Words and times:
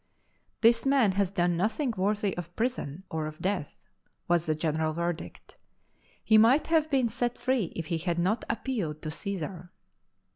"This 0.61 0.83
man 0.83 1.11
has 1.11 1.29
done 1.29 1.55
nothing 1.55 1.93
worthy 1.95 2.35
of 2.35 2.55
prison 2.55 3.03
or 3.11 3.27
of 3.27 3.37
death," 3.37 3.87
was 4.27 4.47
the 4.47 4.55
general 4.55 4.93
verdict;" 4.93 5.57
he 6.23 6.39
might 6.39 6.65
have 6.65 6.89
been 6.89 7.07
set 7.07 7.37
free 7.37 7.65
if 7.75 7.85
he 7.85 7.99
had 7.99 8.17
not 8.17 8.43
appealed 8.49 9.03
to 9.03 9.11
C»sar." 9.11 9.69